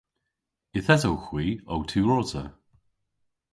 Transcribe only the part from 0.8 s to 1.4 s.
esowgh